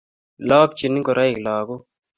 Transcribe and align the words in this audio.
ilokchin 0.41 0.93
ngoroik 0.99 1.35
lakoik 1.45 1.83